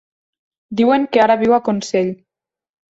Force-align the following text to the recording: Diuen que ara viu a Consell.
Diuen 0.81 1.05
que 1.13 1.23
ara 1.27 1.39
viu 1.45 1.57
a 1.59 1.63
Consell. 1.71 2.15